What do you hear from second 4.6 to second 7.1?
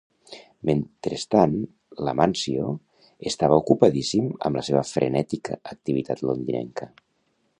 la seva frenètica activitat londinenca.